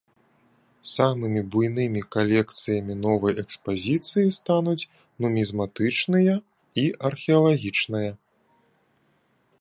Самымі 0.91 1.41
буйнымі 1.55 2.01
калекцыямі 2.15 2.93
новай 3.03 3.33
экспазіцыі 3.43 4.33
стануць 4.39 4.87
нумізматычная 5.27 6.35
і 6.85 6.91
археалагічная. 7.11 8.11